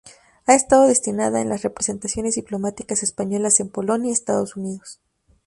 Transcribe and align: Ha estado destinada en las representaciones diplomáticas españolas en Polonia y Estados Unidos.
Ha 0.47 0.55
estado 0.55 0.87
destinada 0.87 1.41
en 1.41 1.49
las 1.49 1.61
representaciones 1.61 2.33
diplomáticas 2.33 3.03
españolas 3.03 3.59
en 3.59 3.69
Polonia 3.69 4.09
y 4.09 4.13
Estados 4.13 4.55
Unidos. 4.55 4.99